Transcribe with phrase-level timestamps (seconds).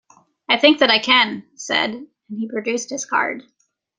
[0.49, 2.09] "I think that I can," he said, and
[2.39, 3.43] he produced his card.